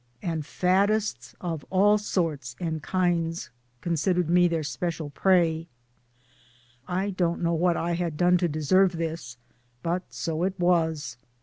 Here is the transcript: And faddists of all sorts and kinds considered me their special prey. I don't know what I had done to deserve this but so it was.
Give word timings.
And 0.23 0.43
faddists 0.47 1.35
of 1.41 1.63
all 1.69 1.99
sorts 1.99 2.55
and 2.59 2.81
kinds 2.81 3.51
considered 3.81 4.31
me 4.31 4.47
their 4.47 4.63
special 4.63 5.11
prey. 5.11 5.67
I 6.87 7.11
don't 7.11 7.43
know 7.43 7.53
what 7.53 7.77
I 7.77 7.91
had 7.93 8.17
done 8.17 8.37
to 8.39 8.47
deserve 8.47 8.93
this 8.93 9.37
but 9.83 10.01
so 10.09 10.41
it 10.41 10.59
was. 10.59 11.17